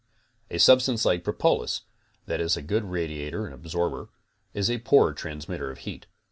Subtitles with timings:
[0.49, 1.81] A substance like propolis
[2.25, 4.09] that is a good radiator and absorb er,
[4.55, 6.07] iS a poor transmitter of heat.